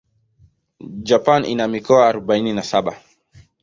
Japan 1.03 1.45
ina 1.45 1.67
mikoa 1.67 2.07
arubaini 2.07 2.53
na 2.53 2.63
saba. 2.63 3.01